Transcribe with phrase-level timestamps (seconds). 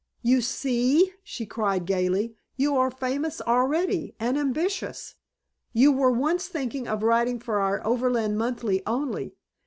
[0.23, 2.33] "You see!" she cried gaily.
[2.57, 4.15] "You are famous already.
[4.19, 5.13] And ambitious!
[5.73, 9.35] You were once thinking of writing for our Overland Monthly only.